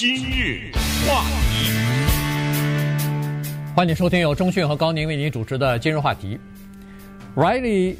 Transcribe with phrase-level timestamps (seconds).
[0.00, 0.72] 今日
[1.06, 1.70] 话题，
[3.76, 6.40] 欢迎收听由中讯和高宁为您主持的今日话题。
[7.36, 7.96] Riley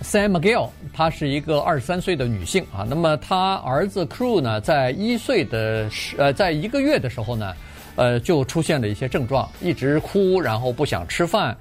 [0.00, 2.86] San Miguel，她是一个二十三岁的女性啊。
[2.88, 7.52] 那么她儿子 Crew 呢，在一岁的时呃，在一个月的时候呢，
[7.96, 11.54] 呃，就出现了一些症状，一直哭，然后不想吃饭。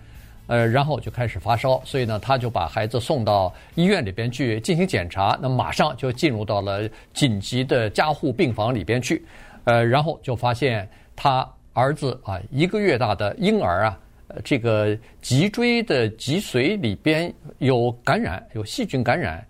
[0.47, 5.37] 呃，然后就开始发烧，所以呢，他就把孩子送到医院里边去进行检查。
[5.41, 9.23] 那马上就进入到了紧急的加护病房里边去，
[9.65, 13.99] 呃，然后就发现他儿子啊，一个月大的婴儿啊，
[14.43, 19.45] 这个脊椎的脊髓里边有感染，有细菌感染，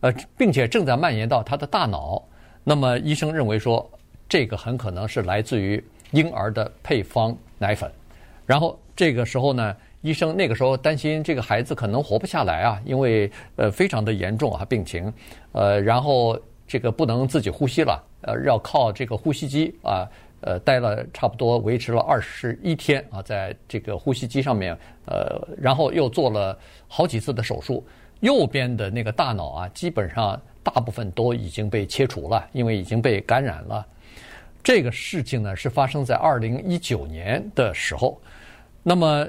[0.00, 2.22] 呃，并且正在蔓延到他的大脑。
[2.64, 3.88] 那么医生认为说，
[4.28, 7.90] 这个很可能是来自于婴儿的配方奶粉。
[8.46, 9.76] 然后这个时候呢。
[10.02, 15.12] 医生那个时候担心这个孩子可能活不下来啊，因为呃非常的严重啊病情，
[15.50, 20.08] 呃然后这个不能自己呼吸了，呃要靠这个呼吸机啊，
[20.40, 27.84] 呃待了差不多维持了二十一天啊，在这个呼吸机上面，呃然后又做了好几次的手术，
[28.20, 33.86] 右边的那个大脑啊基本上大部分都已经被切除了，因为已经被感染了。
[34.62, 38.20] 这个事情呢是发生在二零一九年的时候，
[38.82, 39.26] 那么。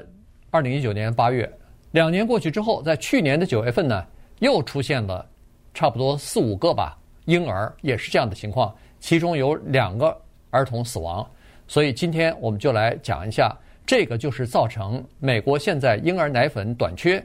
[0.52, 1.48] 二零一九年八月，
[1.92, 4.04] 两年过去之后，在去年的九月份呢，
[4.40, 5.24] 又出现了
[5.72, 6.98] 差不多四五个吧
[7.30, 10.16] 婴儿也是这样的情况，其中有两个
[10.50, 11.24] 儿童死亡。
[11.68, 13.56] 所以今天我们就来讲一下，
[13.86, 17.24] 这个就是造成美国现在婴儿奶粉短缺，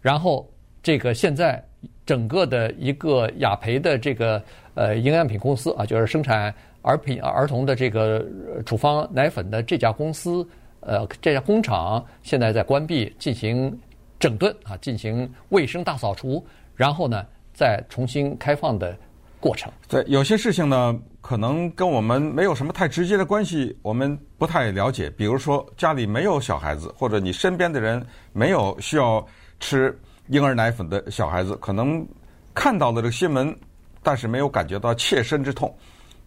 [0.00, 0.48] 然后
[0.80, 1.60] 这个现在
[2.06, 4.40] 整个的一个雅培的这个
[4.74, 8.24] 呃营养品公司啊，就是生产儿品儿童的这个
[8.64, 10.48] 处方奶粉的这家公司。
[10.82, 13.78] 呃，这家工厂现在在关闭，进行
[14.18, 16.42] 整顿啊，进行卫生大扫除，
[16.74, 18.96] 然后呢，再重新开放的
[19.40, 19.72] 过程。
[19.88, 25.10] 对，有些事情呢，可能跟我们没有什么太直接的关系，我们不太了解。
[25.10, 29.26] 比如说，家里没有小孩子，或者你身边的人没有需要
[29.58, 32.06] 吃婴儿奶粉的小孩子，可能
[32.54, 33.56] 看到了这个新闻，
[34.02, 35.74] 但是没有感觉到切身之痛。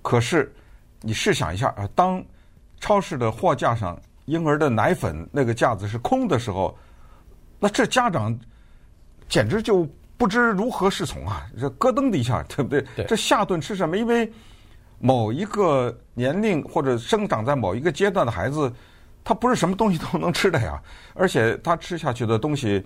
[0.01, 0.51] 可是，
[1.01, 2.23] 你试想一下啊，当
[2.79, 6.75] 超市的货架上，婴儿的奶粉那个架子是空的时候，
[7.59, 8.37] 那这家长
[9.29, 9.87] 简直就
[10.17, 11.45] 不知如何是从啊！
[11.59, 12.85] 这咯噔的一下，对不对？
[12.95, 13.05] 对。
[13.05, 13.97] 这下顿吃什么？
[13.97, 14.31] 因为
[14.99, 18.71] 某一个年龄或者生长在某一个阶段的孩子，
[19.23, 20.81] 他不是什么东西都能吃的呀。
[21.13, 22.85] 而且他吃下去的东西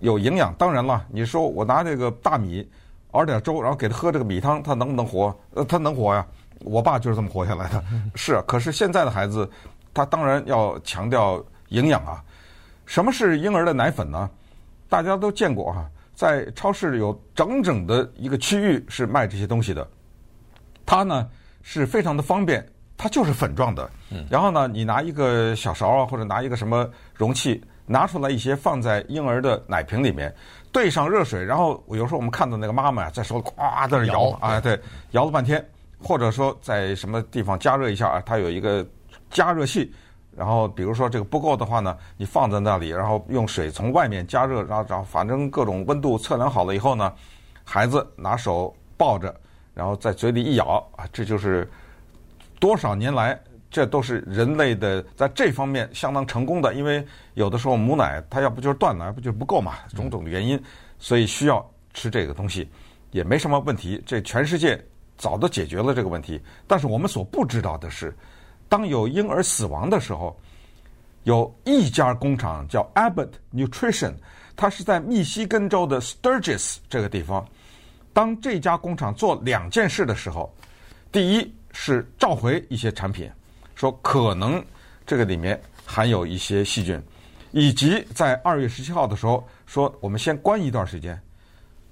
[0.00, 0.54] 有营养。
[0.56, 2.68] 当然了，你说我拿这个大米
[3.12, 5.36] 熬点粥，然后给他喝这个米汤，他能不能活？
[5.54, 6.26] 呃，他能活呀。
[6.60, 7.82] 我爸就是这么活下来的。
[8.14, 9.48] 是啊，可是现在的孩子。
[9.94, 12.22] 他当然要强调营养啊！
[12.84, 14.28] 什么是婴儿的奶粉呢？
[14.90, 19.86] 大家都见过哈，在超市里有整整的一个区域是卖这些东西的。
[20.84, 21.28] 它呢
[21.62, 22.66] 是非常的方便，
[22.96, 23.88] 它就是粉状的。
[24.28, 30.34] 然后呢，你拿一个小勺啊，或者拿一个什么容器，拿出来一些放在婴儿的奶瓶里面，
[30.72, 34.80] 兑上热水，然后有时候我们看到那个妈妈呀，在手里咵在那摇啊，对，
[35.12, 35.64] 摇了半天，
[36.02, 38.84] 或者说在什么地方加热一下啊，它有一个。
[39.28, 39.92] 加热器，
[40.36, 47.10] 然后比如说这个不够的话呢，你放在那里，然后用水从外面加热，然后然后反正各种温度测量好了以后呢，
[47.64, 49.34] 孩子拿手抱着，
[49.72, 51.66] 然后在嘴里一咬啊，这就是
[52.60, 53.38] 多少年来
[53.70, 60.62] 这都是人类的在这方面相当成功的，因为有的时候母奶它要不就是断了，要不就是不够嘛，种种的原因，
[60.98, 62.68] 所以需要吃这个东西，
[63.10, 64.78] 也没什么问题，这全世界
[65.16, 68.14] 早都解决了这个问题，但是我们所不知道的是。
[68.68, 70.36] 当有婴儿死亡的时候，
[71.24, 74.14] 有一家工厂叫 Abbott Nutrition，
[74.54, 77.46] 它是在密西根州的 Sturgis 这个地方。
[78.12, 80.54] 当这家工厂做两件事的时候，
[81.12, 83.30] 第一是召回一些产品，
[83.74, 84.64] 说可能
[85.04, 87.00] 这个里面含有一些细菌，
[87.52, 91.20] 以及在二月十七号的时候说我们先关一段时间。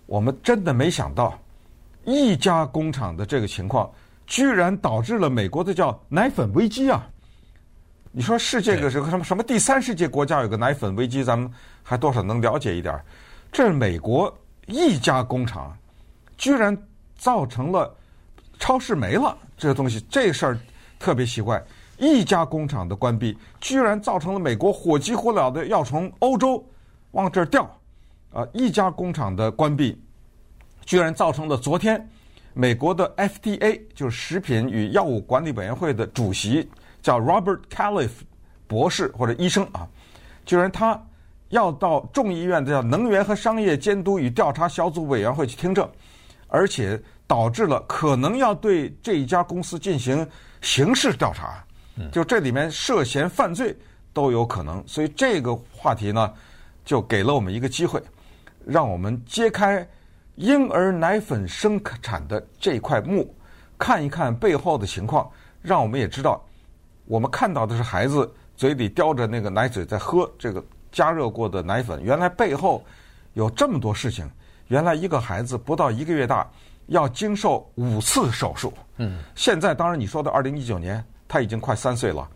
[0.06, 1.38] 我们真的没想到
[2.04, 3.90] 一家工厂的这个情况。
[4.26, 7.06] 居然导致了美国的叫奶粉危机啊！
[8.10, 11.50] 你说世界个什么什么什么第三世界国家有个奶粉危机，咱们
[11.82, 13.04] 还多少能了解一点儿。
[13.50, 14.32] 这美国
[14.66, 15.76] 一家工厂，
[16.38, 16.76] 居然
[17.16, 17.92] 造成了
[18.58, 20.58] 超市没了这个东西，这事儿
[20.98, 21.62] 特别奇怪。
[21.98, 26.64] 一家工厂的关闭，居然造成了美国火急火燎的要从欧洲
[27.12, 27.62] 往这儿调
[28.32, 28.46] 啊！
[28.52, 30.00] 一家工厂的关闭，
[30.84, 32.08] 居然造成了昨天。
[32.54, 36.68] 美国的 FDA 就是食品与药物管理委员会的主席
[37.02, 38.10] 叫 Robert Califf
[38.68, 39.86] 博士或者医生啊，
[40.46, 41.00] 居然他
[41.48, 45.88] 要到众议院的叫能源和商业监督与调查小组委员会去听证，
[46.46, 50.26] 而且导致了可能要对这一家公司进行
[50.62, 51.64] 刑事调查，
[52.12, 53.76] 就这里面涉嫌犯罪
[54.12, 54.82] 都有可能。
[54.86, 56.32] 所以这个话题呢，
[56.84, 58.00] 就给了我们一个机会，
[58.64, 59.86] 让我们揭开
[60.36, 63.34] 婴儿奶粉生产的这块幕，
[63.78, 65.30] 看一看背后的情况，
[65.62, 66.44] 让我们也知道，
[67.06, 72.84] 我们看到的是孩子嘴里叼着那个奶嘴在喝这个加热过的奶粉，原来背后
[73.34, 74.28] 有这么多事情。
[74.68, 76.48] 原来一个孩子不到一个月大，
[76.86, 78.72] 要经受五次手术。
[78.96, 82.28] 嗯，现在当然你说的二零一九年，他已经快三岁了，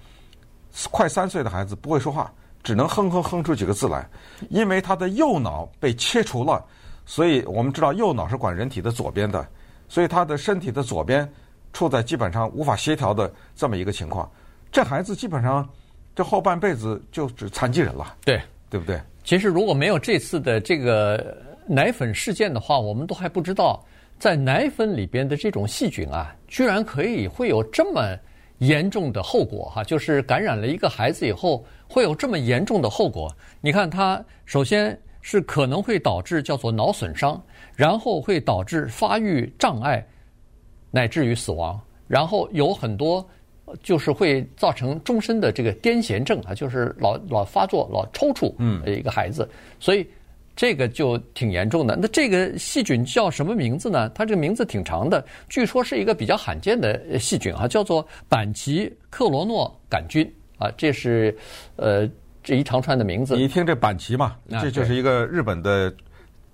[0.91, 2.31] 快三岁的孩子不会说话，
[2.63, 4.07] 只能哼哼哼出几个字来，
[4.51, 6.63] 因为他的右脑被切除了，
[7.09, 9.45] 所以我们知道右脑是管人体的左边的，
[9.89, 11.27] 所以他的身体的左边
[11.73, 14.31] 处在基本上无法协调的这么一个情况。
[14.71, 15.67] 这孩子基本上
[16.15, 18.39] 这后半辈子就是残疾人了，对
[18.69, 19.01] 对不对？
[19.25, 21.37] 其实如果没有这次的这个。
[21.71, 23.85] 奶粉事件的话，我们都还不知道，
[24.19, 28.17] 在奶粉里边的这种细菌啊，居然可以会有这么
[28.61, 29.85] 严重的后果哈！
[29.85, 33.31] 就是感染了一个孩子以后，会有这么严重的后果。
[33.61, 34.99] 你看，他首先
[35.31, 37.39] 是可能会导致叫做脑损伤，
[37.77, 40.03] 然后会导致发育障碍，
[40.91, 43.23] 乃至于死亡，然后有很多
[43.83, 49.47] 就是会造成终身的这个癫痫症啊，就是老老发作、老抽搐，嗯，一个孩子，
[49.79, 50.07] 所以。
[50.61, 51.95] 这个就挺严重的。
[51.95, 54.09] 那这个细菌叫什么名字呢？
[54.09, 60.29] 它这个名字挺长的，据说是一个比较罕见的细菌啊，叫做板奇克罗诺杆菌
[60.59, 60.69] 啊。
[60.77, 61.33] 这是
[61.77, 62.11] 呃
[62.49, 63.37] 这一长串的名字。
[63.37, 65.95] 你一听这板旗嘛，这就是一个日本的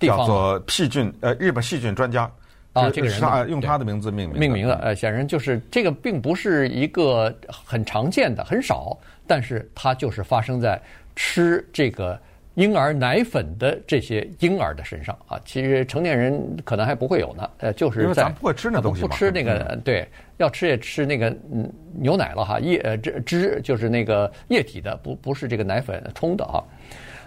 [0.01, 2.29] 叫做细菌呃日本细菌专家
[2.73, 4.75] 啊，这个人他用他的名字命名命名的。
[4.79, 10.81] 呃，显然就是这个并不是一个很常见的，很少，但是它就是发生在
[11.15, 12.19] 吃这个。
[12.55, 17.51] 婴儿奶粉的这些婴儿的身上啊，其实成年人可能还不会有呢。
[17.59, 20.07] 呃，就是在因为咱不会吃那东西不吃那个，嗯、对，
[20.37, 26.63] 要吃也吃那个嗯牛奶了哈，液呃汁汁就是那个液体的，不不是这个奶粉冲的啊。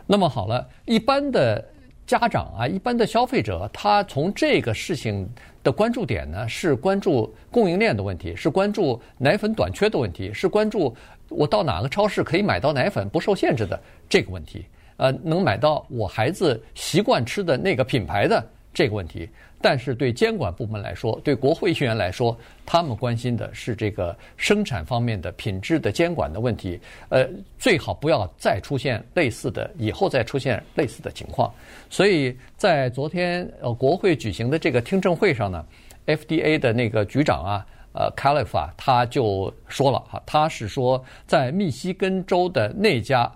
[0.05, 1.61] 那么好了，一般的
[2.05, 5.29] 家长啊，一般的消费者，他从这个事情
[5.61, 10.95] 的关注点呢，是关注供应链的问题，是关注奶粉短缺的问题，是关注
[11.27, 13.77] 我到哪个超市可以买到奶粉不受限制的
[14.07, 14.65] 这个问题。
[14.97, 19.27] 呃，能买到我孩子习惯吃的那个品牌的这个问题，
[19.59, 26.79] 但是对监管部门来说，对国会议员来说，他们关心的是这个生产方面的品质的监管的问题。
[27.09, 27.27] 呃，
[27.57, 31.51] 最好不要再出现类似的，以后再出现类似的情况。
[31.89, 35.65] 所以在昨天呃国会举行的这个听证会上呢
[36.05, 43.31] ，FDA 的那个局长啊，呃，Califa 他就说了哈，他是说在密西根州的那家。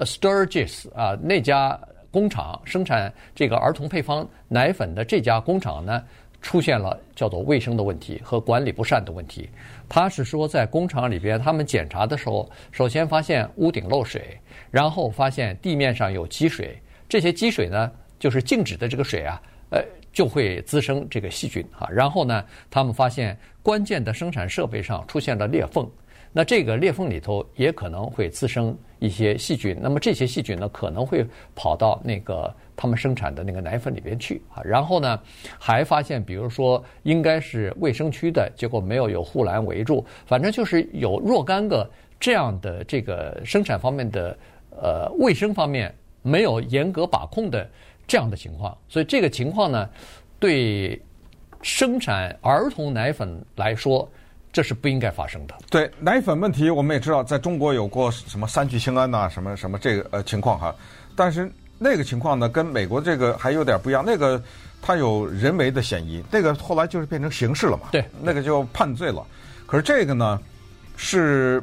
[0.00, 1.78] Sturgis 啊，那家
[2.10, 6.02] 工厂生产这个儿童配方奶粉的这家工厂呢，
[6.40, 9.48] 出现了叫做卫生的问题和管理不善的问题。
[9.88, 14.38] 他是说，在工厂里边，他们检查的时候，首先发现屋顶漏水，
[14.70, 16.80] 然后发现地面上有积水。
[17.08, 19.40] 这些积水呢，就是静止的这个水啊，
[19.70, 21.88] 呃，就会滋生这个细菌啊。
[21.90, 25.90] 然后呢，他们发现关键的生产设备上出现了裂缝。
[26.32, 31.24] 那这个裂缝里头也可能会滋生一些细菌，那么这些细菌呢，可能会
[31.54, 34.62] 跑到那个他们生产的那个奶粉里边去啊。
[34.64, 35.20] 然后呢，
[35.58, 44.38] 还发现，比如说应该是卫生区的，结果没有有护栏围住，反正就是有若干个这样的这个生产方面的
[44.70, 47.68] 呃卫生方面没有严格把控的
[48.06, 48.76] 这样的情况。
[48.88, 49.88] 所以这个情况呢，
[50.40, 51.00] 对
[51.62, 54.08] 生产儿童奶粉来说。
[54.58, 55.54] 这是不应该发生的。
[55.70, 60.74] 对奶粉问题，我们也知道，在中国有过什么三聚氰胺呐，什么什么这个呃情况哈。
[61.14, 61.48] 但是
[61.78, 64.02] 那个情况呢，跟美国这个还有点不一样。
[64.04, 64.42] 那个
[64.82, 67.84] 它有人为的嫌疑，那个后来就是变成刑事了嘛。
[67.92, 69.24] 对，那个就判罪了。
[69.64, 70.40] 可是这个呢，
[70.96, 71.62] 是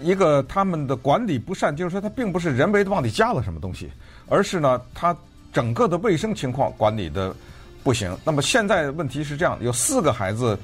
[0.00, 3.90] 一个他们的管理不善，就是说他并不是人为的往里加了什么东西，
[4.30, 5.14] 而是呢，他
[5.52, 7.36] 整个的卫生情况管理的
[7.84, 8.16] 不行。
[8.24, 10.58] 那么现在问题是这样，有四个孩子。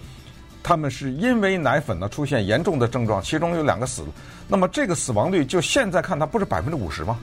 [0.65, 4.09] 他们是因为奶粉呢出现严重的症状，其中有两个死了。
[4.49, 7.19] 那么这个死亡率就现在看，它不是百分之五十吗？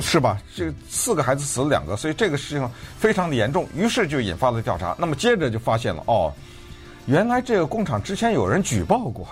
[0.00, 0.38] 是吧？
[0.54, 3.66] 这四个孩子死了两个，所以这个事情非常的严重。
[3.74, 4.94] 于是就引发了调查。
[4.96, 6.32] 那么接着就发现了，哦，
[7.06, 9.26] 原来这个工厂之前有人举报过。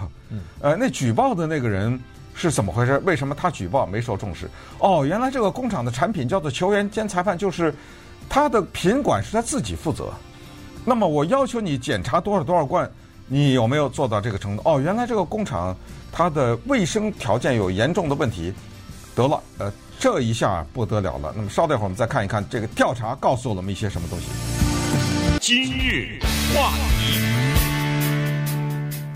[0.61, 1.97] 呃，那举报的那个人
[2.35, 2.99] 是怎么回事？
[3.05, 4.51] 为什么他举报没受重视？
[4.81, 7.73] 哦，原来这个工厂的产品叫做球员兼裁判，就是
[8.29, 10.13] 他的品管是他自己负责。
[10.85, 12.91] 那么我要求你检查多少多少罐。
[13.33, 14.63] 你有没有做到这个程度？
[14.65, 15.77] 哦，原来这个工厂
[16.11, 18.53] 它的卫生条件有严重的问题。
[19.15, 21.33] 得了，呃，这一下不得了了。
[21.37, 24.27] 那么稍待会儿我们再看一看这个调查告诉了我们一些什么东西。
[25.41, 26.19] 今日
[26.53, 27.21] 话题，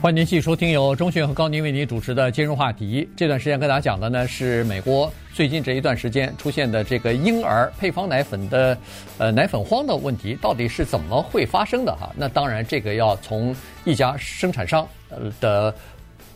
[0.00, 3.08] 欢迎您继续收听由钟讯和高宁为您主持的金融话题。
[3.16, 8.78] 这段时间跟大家讲的呢是美国最近这一段时间出现的这个婴儿配方奶粉的
[9.18, 12.08] 呃奶粉荒的问题，到底是怎么会发生的哈？
[12.16, 13.52] 那当然这个要从
[13.84, 15.74] 一家生产商呃的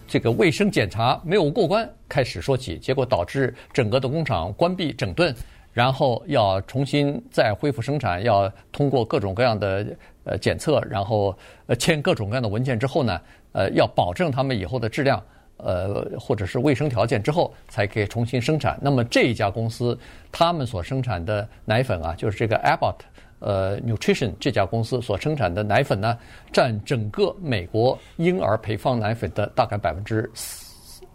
[0.09, 5.33] 这个卫生检查没有过关开始说起，结果导致整个的工厂关闭整顿，
[5.73, 9.87] 然后要重新再恢复生产，要通过各种各样的
[10.25, 11.33] 呃检测，然后
[11.67, 13.21] 呃签各种各样的文件之后呢。
[13.53, 15.21] 呃，要保证他们以后的质量，
[15.59, 18.79] 呃，或者是卫生条件之后，才可以重新生产。
[18.81, 19.99] 那么这一家公司，
[20.33, 22.97] 他们所生产的奶粉啊，就是这个 Abbott
[23.41, 26.19] 呃 Nutrition 这家公司所生产的奶粉呢，
[26.53, 30.31] 占整个美国婴儿配方奶粉的大概百分之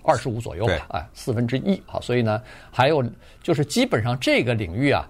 [0.04, 1.82] 二十五左右吧，啊，四分之一。
[1.86, 3.04] 好，所以呢，还有
[3.42, 5.10] 就是基本上这个领域啊。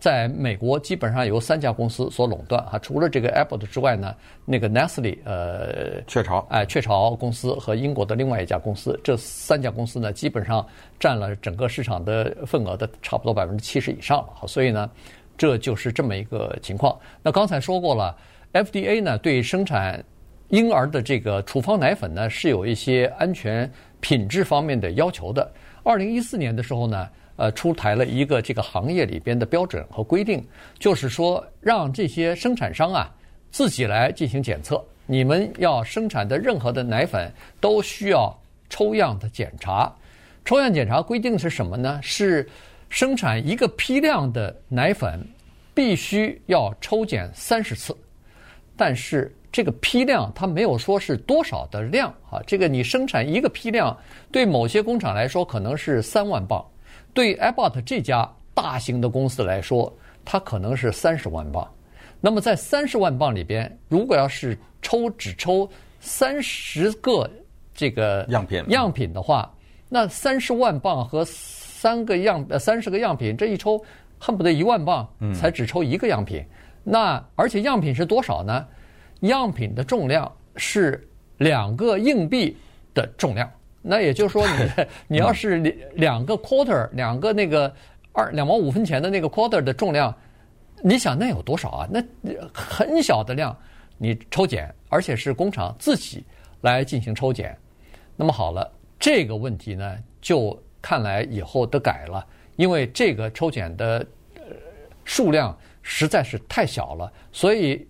[0.00, 10.66] 在美国，基本上由三家公司所垄断哈，除了这个 Apple 之外呢，那个 Nestle 呃，雀巢哎，雀巢公司和英国的另外一家公司，这三家公司呢，基本上
[10.98, 14.28] 占了整个市场的份额的差不多百分之七十以上了。
[14.34, 14.90] 好，所以呢，
[15.36, 16.98] 这就是这么一个情况。
[17.22, 18.16] 那刚才说过了
[18.52, 20.04] ，FDA 呢对生产
[20.48, 23.70] 婴儿的这个处方奶粉呢是有一些安全
[24.00, 25.52] 品质方面的要求的。
[25.82, 27.08] 二零一四年的时候呢。
[27.36, 30.46] 呃，出台了一个这个行业里边的标准和规定，
[30.78, 33.10] 就是说让这些生产商啊
[33.50, 34.82] 自己来进行检测。
[35.06, 38.32] 你们要生产的任何的奶粉都需要
[38.70, 39.92] 抽样的检查。
[40.44, 41.98] 抽样检查规定是什么呢？
[42.02, 42.48] 是
[42.88, 45.20] 生产一个批量的奶粉
[45.74, 47.96] 必须要抽检三十次。
[48.76, 52.40] 但是这个批量它没有说是多少的量啊。
[52.46, 53.96] 这个你生产一个批量，
[54.30, 56.64] 对某些工厂来说可能是三万磅。
[57.14, 59.92] 对 Abbott 这家大型的公司来说，
[60.24, 61.68] 它可能是三十万磅。
[62.20, 65.68] 那么在三十万磅里边，如果要是抽只抽
[66.00, 67.28] 三十个
[67.74, 69.52] 这个样品样品的话，
[69.88, 73.82] 那三十万磅和三个样呃三十个样品，这一抽
[74.18, 76.44] 恨不得一万磅才只抽一个样品。
[76.84, 78.66] 那而且样品是多少呢？
[79.20, 82.56] 样品的重量是两个硬币
[82.94, 83.50] 的重量。
[83.84, 84.86] 那也就是说，你
[85.16, 87.74] 你要是两两个 quarter，两个那个
[88.12, 90.14] 二两毛五分钱的那个 quarter 的重量，
[90.84, 91.88] 你想那有多少啊？
[91.90, 92.00] 那
[92.54, 93.56] 很小的量，
[93.98, 96.24] 你抽检，而且是工厂自己
[96.60, 97.56] 来进行抽检。
[98.14, 98.70] 那么好了，
[99.00, 102.24] 这个问题呢，就看来以后得改了，
[102.54, 104.06] 因为这个抽检的
[105.04, 107.84] 数量实在是太小了，所以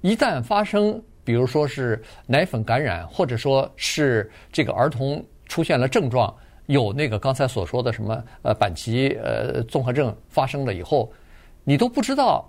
[0.00, 1.02] 一旦发生。
[1.24, 6.34] 比如说是奶粉感染，或者说是这个儿童出现了症状，
[6.66, 11.12] 有那个刚才所说的什么呃板奇呃综合症发生了以后，
[11.64, 12.48] 你都不知道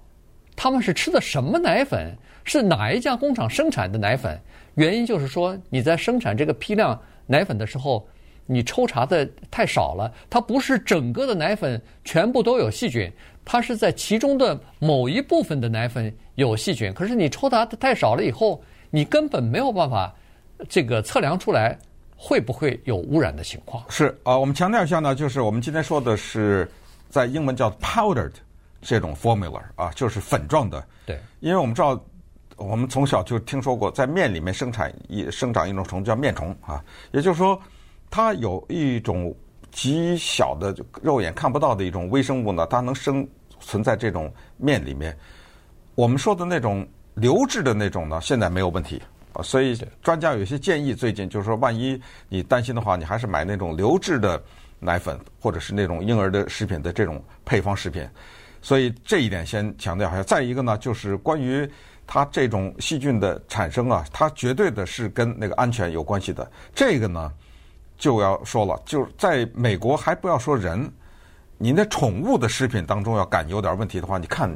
[0.56, 4.40] 他们是吃的什么奶粉，是哪一家工厂生产的奶粉。
[4.76, 8.08] 原因就是说你在生产这个批量奶粉的时候，
[8.46, 13.12] 你抽查的太少了，它不是整个的奶粉全部都有细菌。
[13.44, 18.60] 它是在其中的某一部分的奶粉有细菌，可是你抽查的太少了以后，
[18.90, 20.14] 你根本没有办法
[20.68, 21.78] 这个测量出来
[22.16, 23.84] 会不会有污染的情况。
[23.90, 26.68] 是啊，我们强调一下呢，就是我们今天说的是
[27.10, 28.32] 在英文叫 powdered
[28.82, 30.84] 这种 formula 啊，就是粉状的。
[31.06, 32.04] 对，因为我们知道，
[32.56, 37.62] 我们从小就听说过，在面里面生产一生长一种虫叫面虫啊，也就是说，
[38.16, 39.36] 它有一种。
[39.72, 43.28] 极小的肉眼看不到的一种微生物呢，它能生
[43.60, 45.14] 存在这种面里面。
[45.96, 49.02] 我们说的那种流质的那种呢，现在没有问题
[49.34, 49.44] 啊。
[49.44, 54.42] 所以专家有一些建议，最近就是说，万一你担心的话，你还是买那种流质的
[54.80, 58.08] 奶粉，或者是那种婴儿的食品的这种配方食品。
[58.62, 60.24] 所以这一点先强调一下。
[60.24, 61.70] 再一个呢，就是关于
[62.08, 66.50] 它这种细菌的产生啊，它绝对的是跟那个安全有关系的。
[66.74, 67.30] 这个呢。
[67.98, 70.92] 就要说了，就是在美国还不要说人，
[71.58, 74.50] 你那宠物的食品当中要敢有点问题的话，你看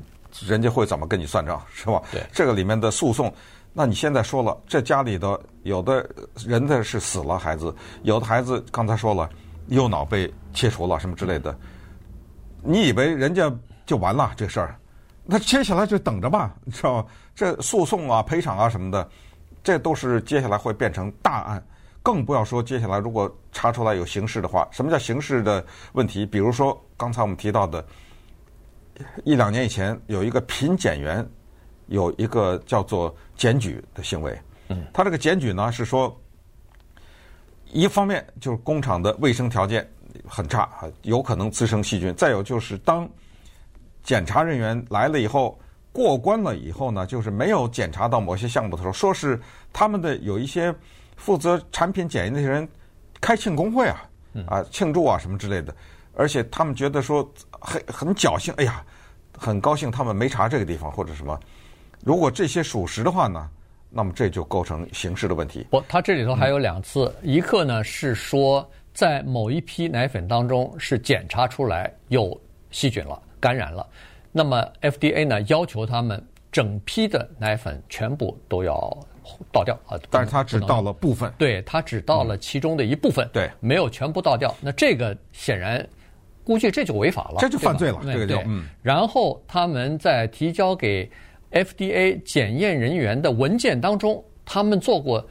[0.46, 2.02] 人家会怎么跟你算账，是吧？
[2.12, 3.34] 对，这个里面的诉讼，
[3.74, 6.08] 那你现在说了，这家里的有的
[6.46, 9.30] 人的是死了孩子，有的孩子刚才说了
[9.68, 11.58] 右脑被切除了什么之类的，
[12.62, 13.52] 你以为人家
[13.86, 14.76] 就完了这事儿？
[15.26, 17.06] 那接下来就等着吧，你知道吗？
[17.36, 19.08] 这诉讼啊、赔偿啊什么的，
[19.64, 21.64] 这都是接下来会变成大案。
[22.02, 26.26] 更不要说接下来如果查出来有刑事的话，什么叫刑事的问题？
[26.26, 27.86] 比如说刚才我们提到的，
[29.26, 31.28] 一两年以前有一个品检员
[31.88, 34.40] 有一个叫做检举的行为，
[34.70, 36.18] 嗯，他这个检举呢是说，
[37.72, 39.88] 一方面就是工厂的卫生条件
[40.26, 40.70] 很差，
[41.02, 43.08] 有可能滋生细菌；再有就是当
[44.04, 45.60] 检查人员来了以后
[45.92, 49.40] 过关了以后呢，就是没有检查到某些项目的时候，说是
[49.74, 50.74] 他们的有一些。
[51.20, 52.68] 负责产品检验那些人
[53.22, 54.10] 开庆功会啊，
[54.48, 55.76] 啊庆祝啊什么之类的，
[56.16, 58.84] 而且他们觉得说很很侥幸，哎呀，
[59.38, 61.38] 很高兴他们没查这个地方或者什么。
[62.04, 63.50] 如果这些属实的话呢，
[63.90, 65.68] 那么这就构成刑事的问题。
[65.70, 72.40] 不，他这里头还有两次，嗯、一个呢是说在某一批奶粉当中是检查出来有
[72.72, 73.86] 细菌了，感染了，
[74.32, 78.98] 那么 FDA 呢要求他们整批的奶粉全部都要
[79.52, 80.00] 倒掉啊。
[80.10, 84.56] 但是它只倒了部分，对，它只倒了其中的一部分，嗯、对，没有全部倒掉。
[84.62, 85.88] 那这个显然
[86.44, 88.44] 估计这就违法了，这就犯罪了，对这个就对。
[88.48, 88.66] 嗯。
[88.82, 91.10] 然后他们在提交给。
[91.52, 95.28] FDA 检验人员的文件当中，他们做过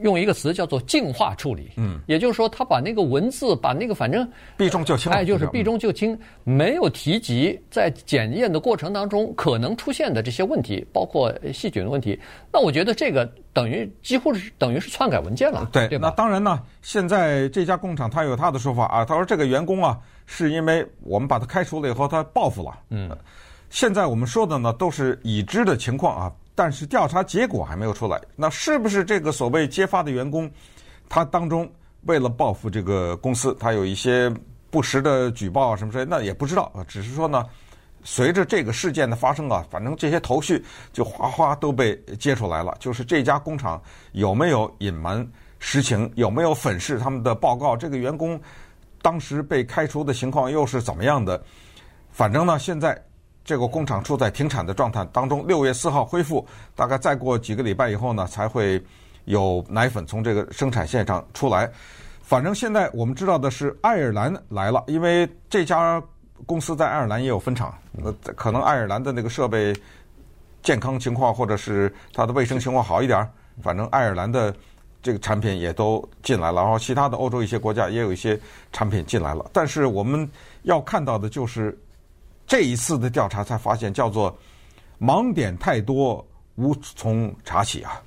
[0.00, 12.18] 用一个词叫做净化处理，嗯，也就是说，他把那个文字，把那个反正避重就轻，哎，就是避重就轻，没有提及在检验的过程当中可能出现的这些问题，包括细菌的问题。
[12.52, 16.08] 那我觉得这个等于几乎是等于是篡改文件了，对，对吧？
[16.08, 23.10] 那当然呢，现在这家工厂他有他的说法啊，他说这个员工啊，是因为我们把他开除了以后，他报复了，嗯。
[23.70, 28.20] 现在我们说的呢，都是已知的情况啊，但是调查结果还没有出来。
[28.34, 30.50] 那是不是这个所谓揭发的员工，
[31.08, 31.70] 他当中
[32.06, 34.28] 为了报复这个公司，他有一些
[34.68, 36.04] 不实的举报啊什么之类？
[36.04, 36.82] 那也不知道啊。
[36.88, 37.46] 只是说呢，
[38.02, 40.60] 随着这个事件的发生啊，反正这些头绪
[40.92, 42.76] 就哗哗都被揭出来了。
[42.80, 45.24] 就是这家工厂有没有隐瞒
[45.60, 47.76] 实情，有没有粉饰他们的报告？
[47.76, 48.40] 这个员工
[49.00, 51.40] 当时被开除的情况又是怎么样的？
[52.10, 53.00] 反正呢，现在。
[53.48, 58.78] 这个工厂处在停产的状态当中，六月四号恢复，大概再过几个礼拜以后呢，才会
[59.24, 61.66] 有奶粉从这个生产线上出来。
[62.20, 65.98] 反正现在我们知道的是，爱尔兰来了，因为这家
[66.44, 67.72] 公司在爱尔兰也有分厂，
[68.04, 69.74] 呃，可能爱尔兰的那个设备
[70.62, 73.26] 健康情况或者是它的卫生情况好一点，
[73.62, 74.54] 反正爱尔兰的
[75.02, 78.38] 这个产品也都进来了，然后其他的欧洲一些国家也有一些
[78.74, 79.48] 产品进来了。
[79.54, 80.30] 但是我们
[80.64, 81.74] 要看到的就是。
[82.48, 84.34] 这一次的调查才发现，叫做
[84.98, 88.02] 盲点太多，无从查起啊！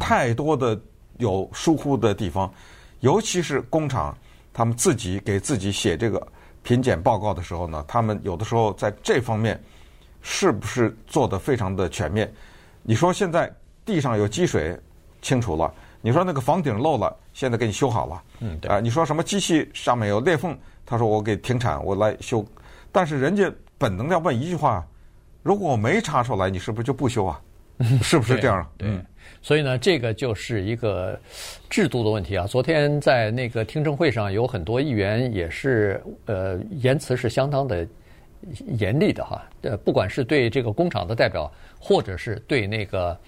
[0.00, 0.78] 太多的
[1.18, 2.52] 有疏忽的地方，
[3.00, 4.12] 尤其是工厂
[4.52, 6.26] 他们自己给自己写这个
[6.64, 9.62] 品检报告的时候呢，他们有的时候在这方面
[10.22, 12.30] 是不是做得非常的全面？
[12.82, 13.48] 你说现在
[13.84, 14.76] 地上有积水，
[15.22, 18.20] 清楚了；你说那个房顶漏了，现在给你修好了。
[18.40, 22.44] 嗯，对啊，你说什么机器上面有裂缝，他说我给停产，我来修，
[22.90, 23.48] 但是人家。
[23.78, 24.86] 本能的要问一句话：
[25.42, 27.40] 如果我没查出来，你是不是就不修啊？
[28.02, 28.58] 是不是这样？
[28.58, 28.88] 啊对，
[29.42, 31.18] 所以呢，这个就是一个
[31.68, 32.46] 制度的问题啊。
[32.46, 37.84] 昨天在那个听证会上，有很多议员也是呃言辞是相当的
[38.78, 39.42] 严厉的哈。
[39.62, 43.18] 呃，不管是对这个工厂的代表，或者是对那个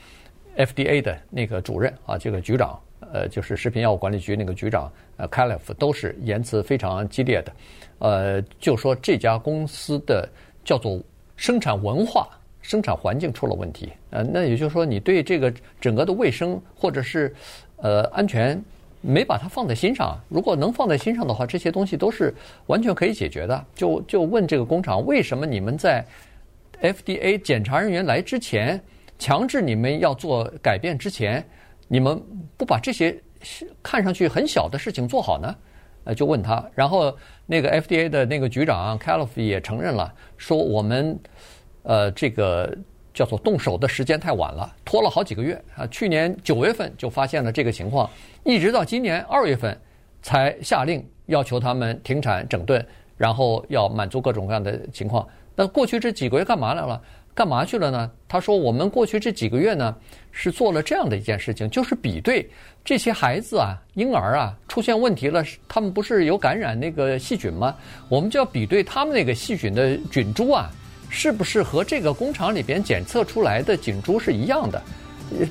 [0.57, 2.81] FDA 的那个主任啊，这个局长，
[3.13, 7.53] 呃，就是食品药物管理局那个局长呃 Califf 都是言辞非常激烈的。
[7.99, 10.29] 呃，就说这家公司的
[10.65, 11.01] 叫做
[11.37, 12.29] 生产文化、
[12.61, 13.93] 生产环境出了问题。
[14.11, 17.35] 呃，那也就是说，你对这个整个的卫生或者是
[17.77, 18.63] 呃安全
[19.01, 20.19] 没把它放在心上。
[20.29, 22.35] 如果能放在心上的话，这些东西都是
[22.67, 23.65] 完全可以解决的。
[23.75, 26.05] 就就问这个工厂，为什么你们在
[26.81, 28.81] FDA 检查人员来之前，
[29.19, 31.43] 强制你们要做改变之前，
[31.89, 32.21] 你们
[32.57, 33.17] 不把这些
[33.83, 35.55] 看上去很小的事情做好呢？
[36.07, 37.15] 呃，就问他，然后
[37.45, 41.19] 那个 FDA 的那个局长 Califf 也承认了，说我们
[41.83, 42.73] 呃这个
[43.13, 45.85] 叫做动手的时间太晚了，拖了好几个月啊。
[45.89, 48.09] 去年九月份就发现了这个情况，
[48.45, 49.77] 一直到今年二月份
[50.23, 55.27] 才下令要求他们停产整顿，然后要满足各种各样的情况。
[55.57, 57.03] 那过去这几个月干嘛来了？
[57.37, 58.11] 干嘛去了呢？
[58.27, 59.95] 他说我们过去这几个月呢
[60.33, 62.49] 是做了这样的一件事情，就是比对。
[62.83, 67.77] 这些孩子啊，婴儿啊，出现问题了，他们不是有感染那个细菌吗？
[68.09, 70.71] 我们就要比对他们那个细菌的菌株啊，
[71.11, 74.81] 是不是和这个工厂里边检测出来的菌株是一样的？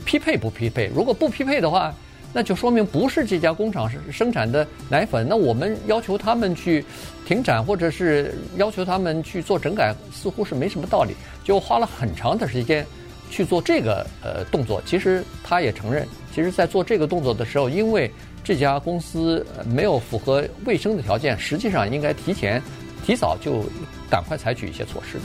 [0.05, 0.87] 匹配不匹配？
[0.87, 1.93] 如果不匹配的话，
[2.35, 5.25] 那就说明不是这家工厂生产的奶粉。
[5.27, 6.83] 那我们要求他们去
[7.25, 11.15] 停产，或者是要求他们去做整改，似乎是没什么道理。
[11.45, 12.85] 就花了很长的时间。
[13.27, 18.09] 去做这个呃动作，其实他也承认，其实在做这个动作的时候，因为
[18.43, 22.61] 这家公司没有符合卫生的条件，实际上应该提前、
[23.03, 23.65] 提早就
[24.11, 25.23] 赶快采取一些措施的。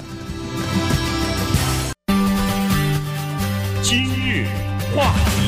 [3.83, 4.47] 今日
[4.97, 5.40] 话题，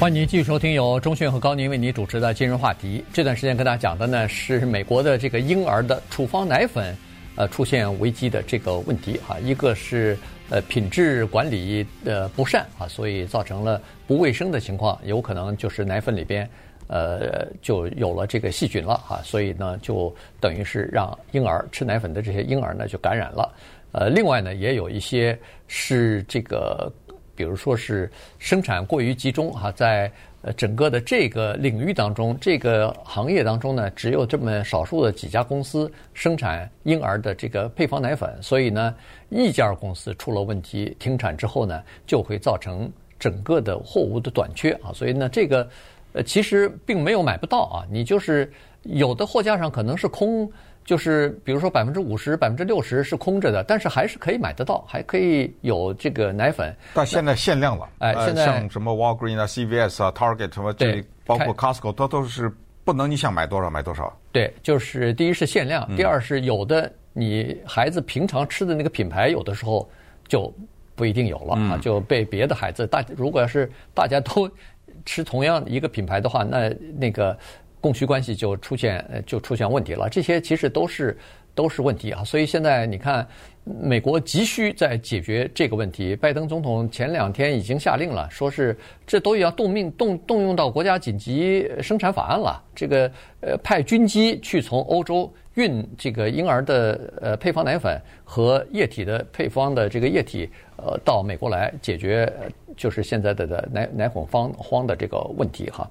[0.00, 3.00] 欢迎您继续收听由钟讯和高宁为您主持的《今日话题》。
[3.12, 6.96] 这段时间跟大家讲的呢是美国的这个婴儿的处方奶粉。
[7.36, 10.16] 呃，出现危机的这个问题哈，一个是
[10.48, 16.48] 呃品质管理的不善啊，所以造成了不卫生的情况，有可能就是奶粉里边
[16.86, 20.10] 呃就有了这个细菌了啊，所以呢就
[20.40, 23.54] 等于是让婴儿吃奶粉的这些婴儿呢就感染了。
[23.92, 26.90] 呃，另外呢也有一些是这个，
[27.40, 30.12] 比如说是生产过于集中哈，在。
[30.42, 38.94] 呃，整个的这个领域当中，这个行业当中呢，只有这么少数的几家公司生产婴儿的这个配方奶粉，所以呢，
[39.28, 45.68] 一家公司出了问题停产之后呢，就会造成整个的货物的短缺啊，所以呢，这个
[46.14, 48.50] 呃其实并没有买不到啊，你就是
[48.84, 50.50] 有的货架上可能是空。
[50.90, 56.74] 就是比如说百分之五十、百分之六十是空着的，但是还是可以买得到，还可以有这个奶粉。
[56.92, 64.12] 但现在限量了，哎，现在像什么 Walgreen 啊、CVS 啊、Target 什么这，包括 Costco，它都是不能你想买多少买多少。
[64.32, 69.88] 对，就是第一是限量，第二是有的你孩子平常吃的那个品牌，有的时候
[70.26, 70.52] 就
[70.96, 73.00] 不一定有了啊，就被别的孩子大。
[73.16, 74.50] 如果要是大家都
[75.06, 77.38] 吃同样一个品牌的话，那那个。
[77.80, 81.16] 供需关系就出现呃就出现问题了，这些其实都是
[81.54, 82.22] 都是问题啊。
[82.22, 83.26] 所以现在你看，
[83.64, 86.14] 美国急需在解决这个问题。
[86.14, 92.62] 拜登总统前两天已经下令了，说是这都要动命动动用到国家紧急生产法案了。
[92.74, 102.30] 这个呃派军机去从欧洲运这个婴儿的呃配方奶粉和液体的配方的这个液体呃到美国来解决
[102.76, 105.90] 就是现在的的奶奶粉荒荒的这个问题哈，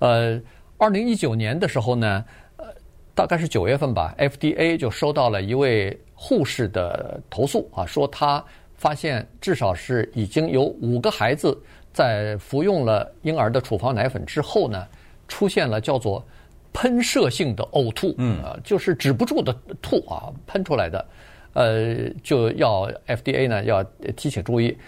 [0.00, 0.40] 呃。
[0.80, 2.24] 二零一九年的时候呢，
[2.56, 2.66] 呃，
[3.12, 8.42] 大概是九月份吧，FDA 就收到了一位护士的投诉啊，说他
[8.76, 11.60] 发现至少是已经有五个孩子
[11.92, 14.86] 在服用了婴儿的处方奶粉之后呢，
[15.26, 16.24] 出现了叫做
[16.72, 21.06] 喷射性的呕吐，嗯，就是止不住的吐啊，喷出来的，
[21.54, 23.82] 呃，就要 FDA 呢要
[24.14, 24.78] 提醒注意。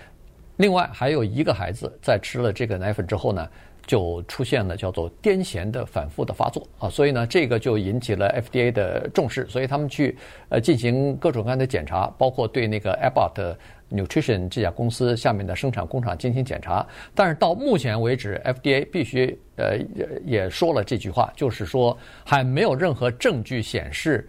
[0.56, 3.48] 另外还有一个孩子在吃了这个奶粉之后呢。
[3.86, 10.16] 就出现了叫做癫痫的反复的发作啊，所以呢，这个就引起了 FDA 的重视，所以他们去
[10.48, 13.56] 呃进行各种各样的检查，包括对那个 Abbott
[13.90, 16.86] Nutrition 这家公司下面的生产工厂进行检查。
[17.14, 19.76] 但是到目前为止，FDA 必须呃
[20.24, 24.28] 也说了这句话，就是说还没有任何证据显示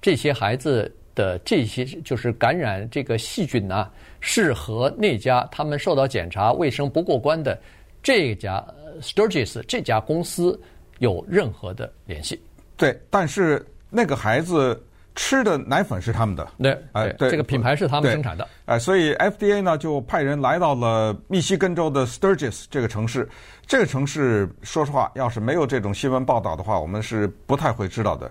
[0.00, 7.58] 这些孩子的这些就是感染这个细菌呢，是和那家他们受到检查卫生不过关的
[8.00, 8.64] 这家。
[9.00, 10.58] Sturgis 这家公司
[10.98, 12.40] 有任何的联系？
[12.76, 14.80] 对，但是那个孩子
[15.14, 23.28] 吃的奶粉是他们的，对，哎，对，这个品牌是他们生产的，哎，所以 FDA 呢就派人来到了密西根州的 Sturgis 这个城市。
[23.66, 28.30] 这个城市说实话，要是没有这种新闻报道的话，我们是不太会知道的。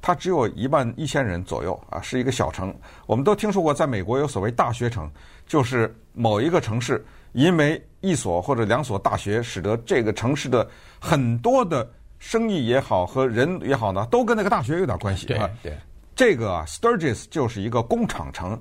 [0.00, 2.74] 它只有一万一千人左右啊，是一个小城。
[3.06, 5.10] 我们都听说过，在美国有所谓大学城，
[5.46, 7.04] 就是某一个城市。
[7.32, 11.88] 因为一所或者两所大学，使得这个城市的很多的
[12.18, 15.26] 生意也好和人也好呢，都跟那个大学有点关系。
[15.26, 15.78] 对对，
[16.16, 18.60] 这个啊，Sturgis 就是一个工厂城，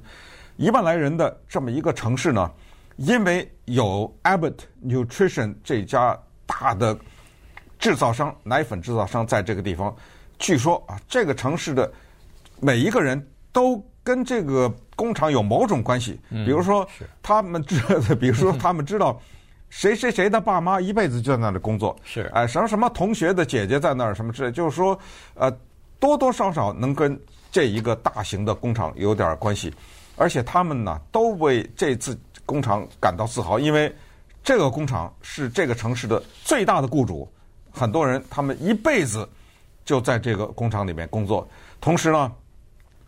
[0.58, 2.52] 一万来人的这么一个城市呢，
[2.98, 4.56] 因为有 Abbott
[4.86, 6.98] Nutrition 这家大的
[7.80, 9.96] 制造商奶粉制造商在这个地方，
[10.38, 11.92] 据说啊，这个城市的
[12.60, 14.72] 每一个人都跟这个。
[15.00, 16.86] 工厂有某种关系，比如说
[17.24, 17.80] 他们知，
[18.16, 19.18] 比如说 他们知道
[19.70, 25.00] 谁谁谁的爸妈一辈子就在那里工作，是哎什么什么同学的姐姐在那儿什么之类，就是说
[25.36, 25.50] 呃
[26.02, 27.18] 多多少少能跟
[27.50, 29.74] 这一个大型的工厂有点关系，
[30.18, 33.96] 而且他们呢都为这次工厂感到自豪，因为
[34.44, 37.26] 这个工厂是这个城市的最大的雇主，
[37.72, 39.26] 很多人他们一辈子
[39.86, 41.48] 就在这个工厂里面工作，
[41.80, 42.30] 同时呢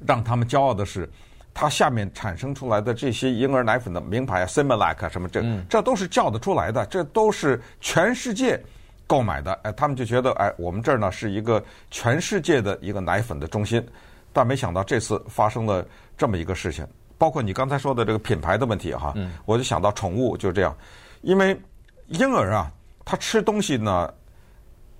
[0.07, 1.11] 让他们骄傲的是。
[1.53, 8.57] 它下面产生出来的这些婴儿奶粉的名牌啊，Similac 什么这，这都是叫得出来的，这都是全世界
[9.05, 9.51] 购买的。
[9.63, 13.85] 哎，他们就觉得，哎，我们这儿呢是一个全世界的一个奶粉的中心。
[14.31, 15.85] 但没想到这次发生了
[16.17, 16.87] 这么一个事情，
[17.17, 19.13] 包括你刚才说的这个品牌的问题哈，
[19.45, 20.73] 我就想到宠物就这样，
[21.21, 21.59] 因为
[22.07, 22.71] 婴儿啊，
[23.03, 24.11] 他吃东西呢，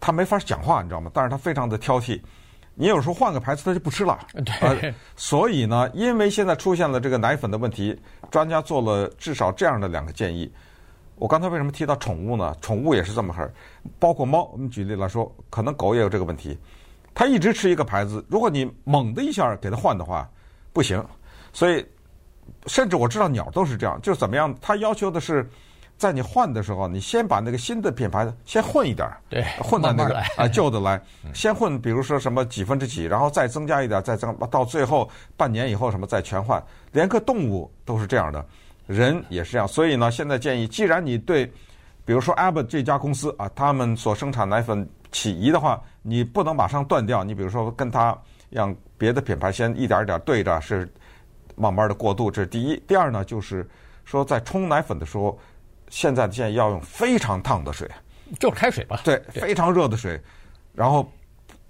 [0.02, 1.10] 他没法讲话，你知道吗？
[1.14, 2.20] 但是他非常的挑剔。
[2.74, 4.18] 你有时候换个牌子，他就不吃了。
[4.34, 7.96] 对、呃，所以呢，因为现在出现了这个奶粉的问题，
[8.32, 10.52] 专家做了至少这样的两个建议。
[11.16, 12.56] 我刚才为什么提到宠物呢？
[12.62, 13.54] 宠物也是这么回事，
[14.00, 14.50] 包括猫。
[14.54, 16.58] 我们举例来说，可能狗也有这个问题。
[17.14, 20.28] 它一直吃一个牌子，如果你猛的一下给它换的话，
[20.74, 21.04] 不行。
[21.54, 21.86] 所以，
[22.68, 24.56] 甚至我知道鸟都是这样，就怎么样？
[24.62, 25.48] 它要求的是。
[26.02, 36.60] 在你换的时候，你先把那个新的品牌的先混一点儿，对，混到那个啊旧的来，嗯、先混，比如说什么几分之几，然后再增加一点，再增，到最后半年以后什么再全换。
[36.92, 38.44] 连个动物都是这样的，
[38.88, 39.68] 人也是这样。
[39.68, 41.46] 所以呢，现在建议，既然你对，
[42.04, 47.24] 比如说 Abbott 这家公司啊，他们所生产奶粉起疑的话，你不能马上断掉。
[47.24, 48.18] 你比如说跟他
[48.50, 50.92] 让别的品牌先一点一点对着，是
[51.56, 52.82] 慢慢的过渡，这是第一。
[52.88, 53.70] 第二呢，就是
[54.04, 55.38] 说在冲奶粉的时候，
[55.92, 57.88] 现在建议要用非常烫的水，
[58.40, 59.00] 就是开水吧？
[59.04, 60.20] 对，非常热的水，
[60.74, 61.08] 然后。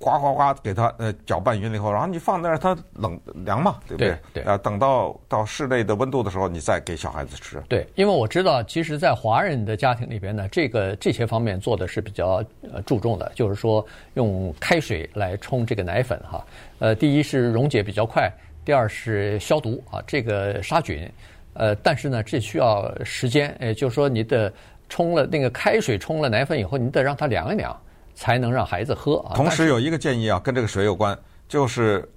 [0.04, 4.18] 呱呱呱，给它呃搅拌匀了以后，然后你放那儿，它冷凉嘛，对不对？
[4.34, 4.44] 对。
[4.46, 7.62] 呃，等到到室内的温度的时候，你再给小孩子吃。
[7.70, 16.44] 对，因为我知道，其实，在华人的家庭里边呢，这个这些方面做的是比较呃注重的，就是说用开水来冲这个奶粉哈。
[16.80, 18.28] 呃，第一是溶解比较快，
[18.66, 21.08] 第二是消毒啊，这个杀菌。
[21.54, 24.52] 呃，但是呢，这需要时间，也，就是说你得
[24.90, 27.76] 冲了那个开水冲了奶粉以后，你得让它凉一凉。
[28.14, 29.34] 才能让孩子喝啊。
[29.36, 32.08] 同时有一个建议啊，跟这个水有关，就是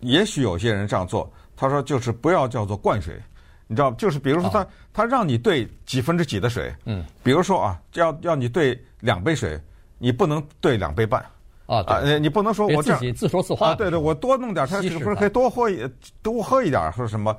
[0.00, 3.14] 也许有些人这样做，他说就是不要叫做灌水，
[3.68, 9.60] 你知道，就是比如说他他让你兑几分之几的水，嗯，比如说啊，要要你兑两杯水，
[9.98, 11.22] 你不能兑两杯半
[11.66, 15.88] 啊，对，你不能说我这样自己自说自话，对对，我多弄点，他是不是可以多喝一
[16.22, 17.36] 多喝一点，或者什么？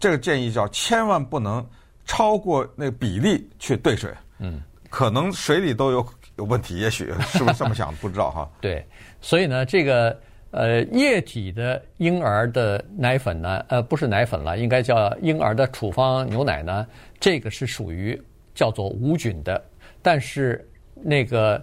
[0.00, 1.64] 这个建议叫千万不能
[2.04, 4.10] 超过那个比例去兑水，
[4.40, 6.04] 嗯，可能水里都有。
[6.36, 7.94] 有问题，也许是不是这么想？
[7.96, 8.48] 不知道哈。
[8.62, 8.82] 对，
[9.20, 10.18] 所以呢，这个
[10.52, 16.86] 呃液体的婴儿的奶粉呢，呃不是奶粉了，应该叫婴儿的处方牛奶呢，
[17.18, 18.18] 这个是属于
[18.54, 19.62] 叫做无菌的。
[20.00, 21.62] 但是那个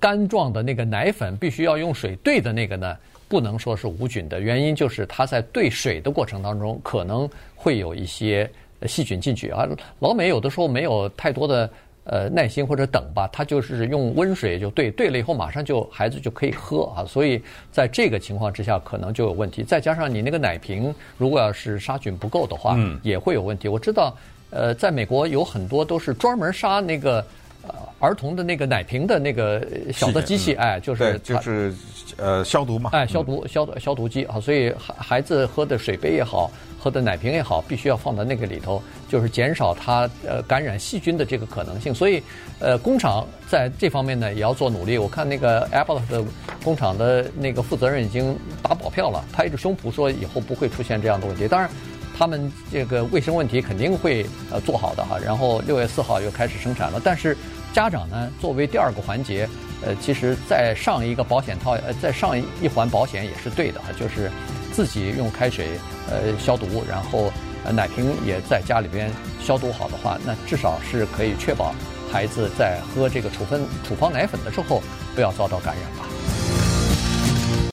[0.00, 2.96] 干状的那个奶粉必须要用水兑的那个呢，
[3.34, 4.40] 不能说是无菌的。
[4.40, 8.48] 原因就是它在兑水的过程当中可能会有一些
[8.86, 9.66] 细菌进去啊。
[9.98, 11.68] 老美有的时候没有太多的。
[12.06, 17.42] 呃，耐心或者等吧，他就是用温水就兑，兑了以后马上就孩子就可以喝啊，所以
[17.72, 19.62] 在这个情况之下可能就有问题。
[19.62, 23.68] 再加上你那个奶瓶如果要是杀菌不够的话，也会有问题。
[23.68, 24.14] 我知道，
[24.50, 27.24] 呃，在美国有很多都是专门杀那个
[27.66, 31.72] 呃儿童的那个奶瓶的那个小的机器，哎，就是就是
[32.16, 36.50] 呃消毒嘛，哎，消毒消毒消毒机啊，所以孩孩子喝的水杯也好。
[36.76, 41.94] 喝的奶瓶也好，必须要放到那个里头，就是减少它呃感染细菌的这个可能性。
[41.94, 42.22] 所以，
[42.58, 44.98] 呃，工厂在这方面呢也要做努力。
[44.98, 46.22] 我看那个 Apple 的
[46.62, 51.48] 工厂的那个负责人已经打保票了，拍着胸脯说以后不会出现这样的问题。
[51.48, 51.70] 当然，
[52.18, 55.18] 他们这个卫生问题肯定会呃做好的哈。
[55.18, 57.34] 然后六月四号又开始生产了，但是
[57.72, 59.48] 家长呢作为第二个环节，
[59.84, 64.30] 呃，其实再上一个保险套，呃，再上一环保险也是对的，就是。
[64.74, 65.78] 自己用开水
[66.10, 67.32] 呃消毒，然后
[67.72, 69.08] 奶瓶也在家里边
[69.40, 71.72] 消毒好的话，那至少是可以确保
[72.10, 74.82] 孩子在喝这个处方处方奶粉的时候
[75.14, 76.08] 不要遭到感染吧。